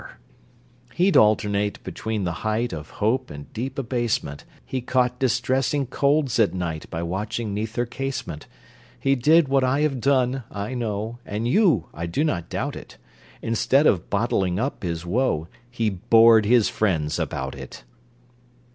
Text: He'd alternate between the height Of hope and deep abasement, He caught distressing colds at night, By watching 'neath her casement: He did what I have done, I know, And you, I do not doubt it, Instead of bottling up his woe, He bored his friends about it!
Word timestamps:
He'd 0.95 1.15
alternate 1.15 1.83
between 1.83 2.23
the 2.23 2.31
height 2.41 2.73
Of 2.73 2.89
hope 3.05 3.29
and 3.29 3.53
deep 3.53 3.77
abasement, 3.77 4.45
He 4.65 4.81
caught 4.81 5.19
distressing 5.19 5.85
colds 5.85 6.39
at 6.39 6.55
night, 6.55 6.89
By 6.89 7.03
watching 7.03 7.53
'neath 7.53 7.75
her 7.75 7.85
casement: 7.85 8.47
He 8.99 9.13
did 9.13 9.47
what 9.47 9.63
I 9.63 9.81
have 9.81 10.01
done, 10.01 10.41
I 10.49 10.73
know, 10.73 11.19
And 11.23 11.47
you, 11.47 11.85
I 11.93 12.07
do 12.07 12.23
not 12.23 12.49
doubt 12.49 12.75
it, 12.75 12.97
Instead 13.43 13.85
of 13.85 14.09
bottling 14.09 14.57
up 14.57 14.81
his 14.81 15.05
woe, 15.05 15.47
He 15.69 15.91
bored 15.91 16.47
his 16.47 16.67
friends 16.67 17.19
about 17.19 17.53
it! 17.53 17.83